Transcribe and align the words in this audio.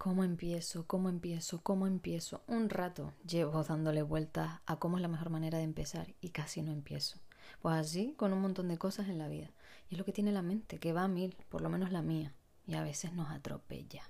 ¿Cómo 0.00 0.24
empiezo? 0.24 0.86
¿Cómo 0.86 1.10
empiezo? 1.10 1.60
¿Cómo 1.62 1.86
empiezo? 1.86 2.42
Un 2.46 2.70
rato 2.70 3.12
llevo 3.28 3.62
dándole 3.62 4.00
vueltas 4.00 4.60
a 4.64 4.76
cómo 4.76 4.96
es 4.96 5.02
la 5.02 5.08
mejor 5.08 5.28
manera 5.28 5.58
de 5.58 5.64
empezar 5.64 6.14
y 6.22 6.30
casi 6.30 6.62
no 6.62 6.72
empiezo. 6.72 7.18
Pues 7.60 7.76
así, 7.76 8.14
con 8.16 8.32
un 8.32 8.40
montón 8.40 8.68
de 8.68 8.78
cosas 8.78 9.10
en 9.10 9.18
la 9.18 9.28
vida. 9.28 9.50
Y 9.90 9.94
es 9.94 9.98
lo 9.98 10.06
que 10.06 10.14
tiene 10.14 10.32
la 10.32 10.40
mente, 10.40 10.78
que 10.78 10.94
va 10.94 11.04
a 11.04 11.08
mil, 11.08 11.36
por 11.50 11.60
lo 11.60 11.68
menos 11.68 11.92
la 11.92 12.00
mía, 12.00 12.32
y 12.66 12.76
a 12.76 12.82
veces 12.82 13.12
nos 13.12 13.28
atropella. 13.28 14.02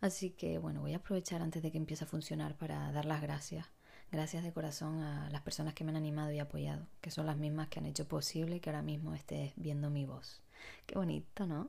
Así 0.00 0.30
que 0.30 0.56
bueno, 0.56 0.80
voy 0.80 0.94
a 0.94 0.96
aprovechar 0.96 1.42
antes 1.42 1.62
de 1.62 1.70
que 1.70 1.76
empiece 1.76 2.04
a 2.04 2.08
funcionar 2.08 2.56
para 2.56 2.90
dar 2.92 3.04
las 3.04 3.20
gracias. 3.20 3.66
Gracias 4.10 4.44
de 4.44 4.52
corazón 4.54 5.02
a 5.02 5.28
las 5.28 5.42
personas 5.42 5.74
que 5.74 5.84
me 5.84 5.90
han 5.90 5.96
animado 5.96 6.32
y 6.32 6.38
apoyado, 6.38 6.86
que 7.02 7.10
son 7.10 7.26
las 7.26 7.36
mismas 7.36 7.68
que 7.68 7.80
han 7.80 7.86
hecho 7.86 8.08
posible 8.08 8.60
que 8.60 8.70
ahora 8.70 8.80
mismo 8.80 9.14
estés 9.14 9.52
viendo 9.56 9.90
mi 9.90 10.06
voz. 10.06 10.40
Qué 10.86 10.94
bonito, 10.94 11.46
¿no? 11.46 11.68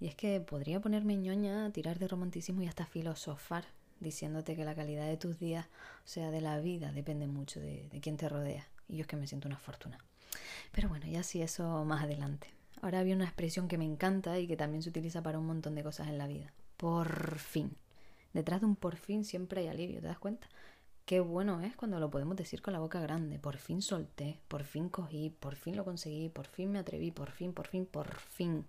Y 0.00 0.06
es 0.06 0.14
que 0.14 0.40
podría 0.40 0.80
ponerme 0.80 1.16
ñoña, 1.16 1.70
tirar 1.72 1.98
de 1.98 2.08
romanticismo 2.08 2.62
y 2.62 2.66
hasta 2.66 2.86
filosofar, 2.86 3.64
diciéndote 4.00 4.54
que 4.54 4.64
la 4.64 4.74
calidad 4.74 5.06
de 5.06 5.16
tus 5.16 5.38
días, 5.38 5.66
o 6.04 6.08
sea, 6.08 6.30
de 6.30 6.40
la 6.40 6.60
vida, 6.60 6.92
depende 6.92 7.26
mucho 7.26 7.60
de, 7.60 7.88
quién 8.00 8.16
te 8.16 8.28
rodea. 8.28 8.68
Y 8.88 8.96
yo 8.96 9.02
es 9.02 9.06
que 9.06 9.16
me 9.16 9.26
siento 9.26 9.48
una 9.48 9.58
fortuna. 9.58 9.98
Pero 10.72 10.88
bueno, 10.88 11.06
ya 11.06 11.22
sí, 11.22 11.42
eso 11.42 11.84
más 11.84 12.04
adelante. 12.04 12.48
Ahora 12.80 13.00
había 13.00 13.16
una 13.16 13.24
expresión 13.24 13.66
que 13.66 13.78
me 13.78 13.84
encanta 13.84 14.38
y 14.38 14.46
que 14.46 14.56
también 14.56 14.82
se 14.82 14.90
utiliza 14.90 15.22
para 15.22 15.38
un 15.38 15.46
montón 15.46 15.74
de 15.74 15.82
cosas 15.82 16.08
en 16.08 16.18
la 16.18 16.28
vida. 16.28 16.52
Por 16.76 17.38
fin. 17.38 17.76
Detrás 18.32 18.60
de 18.60 18.66
un 18.66 18.76
por 18.76 18.96
fin 18.96 19.24
siempre 19.24 19.62
hay 19.62 19.68
alivio, 19.68 20.00
¿te 20.00 20.06
das 20.06 20.18
cuenta? 20.18 20.48
Qué 21.08 21.20
bueno 21.20 21.62
es 21.62 21.74
cuando 21.74 21.98
lo 21.98 22.10
podemos 22.10 22.36
decir 22.36 22.60
con 22.60 22.74
la 22.74 22.80
boca 22.80 23.00
grande. 23.00 23.38
Por 23.38 23.56
fin 23.56 23.80
solté, 23.80 24.38
por 24.46 24.64
fin 24.64 24.90
cogí, 24.90 25.30
por 25.30 25.56
fin 25.56 25.74
lo 25.74 25.84
conseguí, 25.84 26.28
por 26.28 26.46
fin 26.46 26.70
me 26.70 26.78
atreví, 26.78 27.10
por 27.10 27.30
fin, 27.30 27.54
por 27.54 27.66
fin, 27.66 27.86
por 27.86 28.14
fin. 28.14 28.66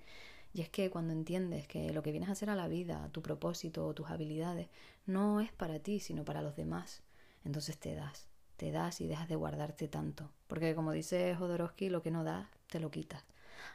Y 0.53 0.61
es 0.61 0.69
que 0.69 0.89
cuando 0.89 1.13
entiendes 1.13 1.67
que 1.67 1.93
lo 1.93 2.01
que 2.01 2.11
vienes 2.11 2.29
a 2.29 2.33
hacer 2.33 2.49
a 2.49 2.55
la 2.55 2.67
vida, 2.67 3.09
tu 3.11 3.21
propósito 3.21 3.85
o 3.85 3.93
tus 3.93 4.09
habilidades, 4.09 4.67
no 5.05 5.41
es 5.41 5.51
para 5.51 5.79
ti, 5.79 5.99
sino 5.99 6.25
para 6.25 6.41
los 6.41 6.55
demás, 6.55 7.03
entonces 7.45 7.77
te 7.77 7.93
das, 7.93 8.27
te 8.57 8.71
das 8.71 9.01
y 9.01 9.07
dejas 9.07 9.29
de 9.29 9.35
guardarte 9.35 9.87
tanto. 9.87 10.31
Porque 10.47 10.73
como 10.75 10.91
dice 10.91 11.35
Jodorowsky, 11.35 11.89
lo 11.89 12.01
que 12.01 12.11
no 12.11 12.23
das, 12.23 12.47
te 12.67 12.79
lo 12.79 12.89
quitas. 12.89 13.23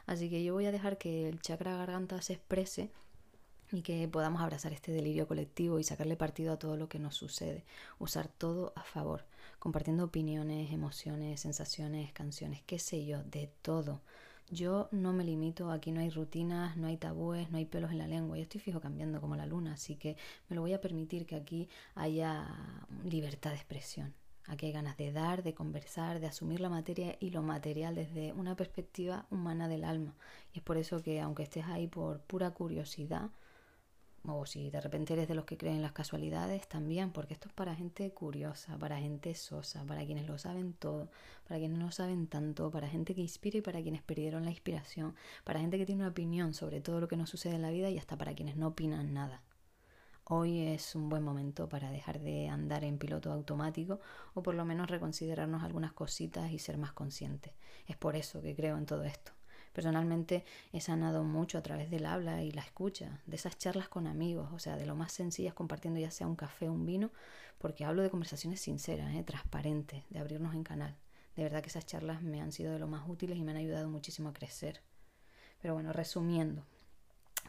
Así 0.05 0.29
que 0.29 0.43
yo 0.43 0.53
voy 0.53 0.65
a 0.65 0.71
dejar 0.71 0.97
que 0.97 1.29
el 1.29 1.41
chakra 1.41 1.77
garganta 1.77 2.21
se 2.21 2.33
exprese 2.33 2.91
y 3.71 3.81
que 3.81 4.07
podamos 4.07 4.41
abrazar 4.41 4.73
este 4.73 4.91
delirio 4.91 5.27
colectivo 5.27 5.79
y 5.79 5.83
sacarle 5.83 6.15
partido 6.15 6.53
a 6.53 6.59
todo 6.59 6.77
lo 6.77 6.87
que 6.87 6.99
nos 6.99 7.15
sucede, 7.15 7.63
usar 7.99 8.27
todo 8.27 8.73
a 8.75 8.83
favor, 8.83 9.25
compartiendo 9.59 10.05
opiniones, 10.05 10.71
emociones, 10.71 11.41
sensaciones, 11.41 12.13
canciones, 12.13 12.61
qué 12.65 12.79
sé 12.79 13.05
yo, 13.05 13.23
de 13.23 13.49
todo 13.61 14.01
yo 14.49 14.89
no 14.91 15.13
me 15.13 15.23
limito, 15.23 15.71
aquí 15.71 15.91
no 15.91 16.01
hay 16.01 16.09
rutinas, 16.09 16.77
no 16.77 16.87
hay 16.87 16.97
tabúes, 16.97 17.49
no 17.51 17.57
hay 17.57 17.65
pelos 17.65 17.91
en 17.91 17.97
la 17.97 18.07
lengua. 18.07 18.37
Yo 18.37 18.43
estoy 18.43 18.61
fijo 18.61 18.79
cambiando 18.79 19.19
como 19.21 19.35
la 19.35 19.45
luna, 19.45 19.73
así 19.73 19.95
que 19.95 20.15
me 20.49 20.55
lo 20.55 20.61
voy 20.61 20.73
a 20.73 20.81
permitir 20.81 21.25
que 21.25 21.35
aquí 21.35 21.69
haya 21.95 22.47
libertad 23.03 23.51
de 23.51 23.57
expresión. 23.57 24.13
Aquí 24.47 24.67
hay 24.67 24.71
ganas 24.71 24.97
de 24.97 25.11
dar, 25.11 25.41
de 25.41 25.55
conversar, 25.55 26.19
de 26.19 26.27
asumir 26.27 26.59
la 26.59 26.69
materia 26.69 27.17
y 27.19 27.31
lo 27.31 27.41
material 27.41 27.95
desde 27.95 28.31
una 28.33 28.55
perspectiva 28.55 29.25
humana 29.31 29.67
del 29.67 29.83
alma. 29.83 30.15
Y 30.53 30.59
es 30.59 30.63
por 30.63 30.77
eso 30.77 31.01
que 31.01 31.19
aunque 31.19 31.43
estés 31.43 31.65
ahí 31.65 31.87
por 31.87 32.19
pura 32.21 32.51
curiosidad, 32.51 33.31
o 34.29 34.45
si 34.45 34.69
de 34.69 34.81
repente 34.81 35.13
eres 35.13 35.27
de 35.27 35.35
los 35.35 35.45
que 35.45 35.57
creen 35.57 35.81
las 35.81 35.91
casualidades, 35.91 36.67
también, 36.67 37.11
porque 37.11 37.33
esto 37.33 37.47
es 37.47 37.53
para 37.53 37.75
gente 37.75 38.11
curiosa, 38.11 38.77
para 38.77 38.97
gente 38.99 39.33
sosa, 39.35 39.83
para 39.85 40.05
quienes 40.05 40.27
lo 40.27 40.37
saben 40.37 40.73
todo, 40.73 41.09
para 41.47 41.59
quienes 41.59 41.77
no 41.77 41.91
saben 41.91 42.27
tanto, 42.27 42.71
para 42.71 42.87
gente 42.87 43.15
que 43.15 43.21
inspira 43.21 43.59
y 43.59 43.61
para 43.61 43.81
quienes 43.81 44.01
perdieron 44.01 44.45
la 44.45 44.51
inspiración, 44.51 45.15
para 45.43 45.59
gente 45.59 45.77
que 45.77 45.85
tiene 45.85 46.01
una 46.01 46.11
opinión 46.11 46.53
sobre 46.53 46.81
todo 46.81 46.99
lo 46.99 47.07
que 47.07 47.17
nos 47.17 47.29
sucede 47.29 47.55
en 47.55 47.61
la 47.61 47.71
vida 47.71 47.89
y 47.89 47.97
hasta 47.97 48.17
para 48.17 48.33
quienes 48.33 48.55
no 48.57 48.67
opinan 48.67 49.13
nada. 49.13 49.43
Hoy 50.27 50.61
es 50.61 50.95
un 50.95 51.07
buen 51.07 51.21
momento 51.21 51.69
para 51.69 51.91
dejar 51.91 52.19
de 52.19 52.49
andar 52.49 52.83
en 52.83 52.97
piloto 52.97 53.31
automático 53.31 53.99
o 54.33 54.41
por 54.41 54.55
lo 54.55 54.65
menos 54.65 54.89
reconsiderarnos 54.89 55.61
algunas 55.61 55.93
cositas 55.93 56.51
y 56.51 56.57
ser 56.57 56.79
más 56.79 56.93
conscientes. 56.93 57.53
Es 57.85 57.95
por 57.95 58.15
eso 58.15 58.41
que 58.41 58.55
creo 58.55 58.75
en 58.75 58.87
todo 58.87 59.03
esto. 59.03 59.34
Personalmente 59.75 60.45
he 60.71 60.79
sanado 60.79 61.25
mucho 61.25 61.57
a 61.57 61.61
través 61.61 61.91
del 61.91 62.05
habla 62.05 62.41
y 62.41 62.51
la 62.51 62.61
escucha, 62.61 63.19
de 63.25 63.35
esas 63.35 63.57
charlas 63.57 63.89
con 63.89 64.07
amigos, 64.07 64.47
o 64.53 64.57
sea, 64.57 64.77
de 64.77 64.85
lo 64.85 64.95
más 64.95 65.11
sencillas 65.11 65.53
compartiendo 65.53 65.99
ya 65.99 66.11
sea 66.11 66.27
un 66.27 66.37
café 66.37 66.69
o 66.69 66.71
un 66.71 66.85
vino, 66.85 67.11
porque 67.57 67.83
hablo 67.83 68.01
de 68.01 68.09
conversaciones 68.09 68.61
sinceras, 68.61 69.13
¿eh? 69.13 69.23
transparentes, 69.23 70.05
de 70.09 70.19
abrirnos 70.19 70.55
en 70.55 70.63
canal. 70.63 70.95
De 71.35 71.43
verdad 71.43 71.61
que 71.61 71.67
esas 71.67 71.85
charlas 71.85 72.21
me 72.21 72.39
han 72.39 72.53
sido 72.53 72.71
de 72.71 72.79
lo 72.79 72.87
más 72.87 73.03
útiles 73.05 73.37
y 73.37 73.43
me 73.43 73.51
han 73.51 73.57
ayudado 73.57 73.89
muchísimo 73.89 74.29
a 74.29 74.33
crecer. 74.33 74.81
Pero 75.61 75.73
bueno, 75.73 75.91
resumiendo, 75.91 76.65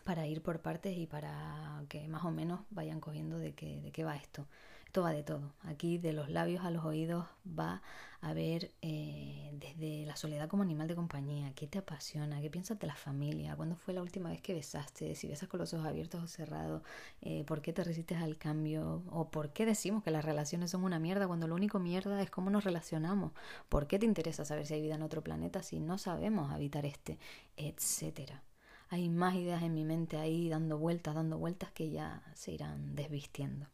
para 0.07 0.27
ir 0.29 0.41
por 0.41 0.61
partes 0.61 0.97
y 0.97 1.07
para 1.07 1.85
que 1.89 2.07
más 2.07 2.25
o 2.25 2.31
menos 2.31 2.61
vayan 2.71 3.01
cogiendo 3.01 3.39
de 3.39 3.55
qué, 3.55 3.81
de 3.83 3.91
qué 3.91 4.05
va 4.05 4.17
esto. 4.17 4.47
Esto 4.87 5.03
va 5.03 5.11
de 5.11 5.25
todo. 5.25 5.53
Aquí 5.65 5.99
de 5.99 6.13
los 6.13 6.31
labios 6.31 6.65
a 6.65 6.71
los 6.71 6.85
oídos 6.85 7.27
va 7.47 7.83
a 8.21 8.33
ver 8.33 8.71
eh, 8.83 9.51
desde 9.55 10.07
la 10.07 10.15
soledad 10.17 10.49
como 10.49 10.63
animal 10.63 10.87
de 10.87 10.95
compañía, 10.95 11.53
qué 11.57 11.67
te 11.67 11.79
apasiona, 11.79 12.41
qué 12.41 12.51
piensas 12.51 12.79
de 12.79 12.87
la 12.87 12.95
familia, 12.95 13.57
cuándo 13.57 13.75
fue 13.75 13.95
la 13.95 14.01
última 14.01 14.31
vez 14.31 14.41
que 14.41 14.55
besaste, 14.55 15.17
si 15.17 15.27
besas 15.27 15.49
con 15.49 15.59
los 15.59 15.75
ojos 15.75 15.87
abiertos 15.87 16.23
o 16.23 16.29
cerrados, 16.29 16.83
eh, 17.21 17.45
por 17.45 17.61
qué 17.61 17.73
te 17.73 17.83
resistes 17.83 18.23
al 18.23 18.39
cambio 18.39 19.03
o 19.11 19.29
por 19.29 19.53
qué 19.53 19.67
decimos 19.67 20.05
que 20.05 20.13
las 20.13 20.25
relaciones 20.25 20.71
son 20.71 20.85
una 20.85 21.01
mierda 21.01 21.27
cuando 21.27 21.49
lo 21.49 21.57
único 21.57 21.81
mierda 21.81 22.23
es 22.23 22.31
cómo 22.31 22.49
nos 22.51 22.63
relacionamos, 22.63 23.33
por 23.69 23.89
qué 23.89 23.99
te 23.99 24.07
interesa 24.07 24.45
saber 24.45 24.67
si 24.67 24.75
hay 24.75 24.83
vida 24.83 24.95
en 24.95 25.03
otro 25.03 25.23
planeta 25.23 25.63
si 25.65 25.81
no 25.81 25.99
sabemos 25.99 26.53
habitar 26.53 26.87
este, 26.87 27.19
etcétera 27.57 28.43
hay 28.89 29.09
más 29.09 29.35
ideas 29.35 29.63
en 29.63 29.75
mi 29.75 29.85
mente 29.85 30.17
ahí 30.17 30.49
dando 30.49 30.79
vueltas, 30.79 31.15
dando 31.15 31.39
vueltas 31.39 31.73
que 31.73 31.91
ya 31.91 32.23
se 32.35 32.53
irán 32.53 32.95
desvistiendo. 32.95 33.67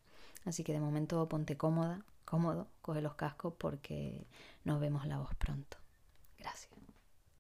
Así 0.45 0.65
que 0.65 0.73
de 0.73 0.81
momento 0.81 1.29
ponte 1.29 1.57
cómoda, 1.57 2.05
cómodo, 2.25 2.69
coge 2.81 3.03
los 3.03 3.15
cascos 3.15 3.55
porque 3.59 4.27
nos 4.65 4.81
vemos 4.81 5.07
la 5.07 5.19
voz 5.19 5.35
pronto. 5.37 5.77